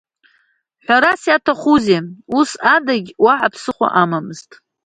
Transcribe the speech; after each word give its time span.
Ҳәарас 0.85 1.21
иаҭахузеи, 1.27 1.99
ус 2.37 2.51
адагьы 2.73 3.13
уаҳа 3.23 3.49
ԥсыхәа 3.53 3.87
амамызт. 4.01 4.49